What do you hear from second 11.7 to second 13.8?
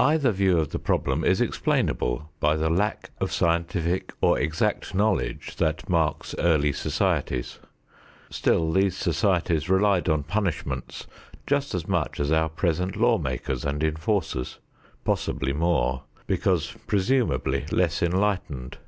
as much as our present law makers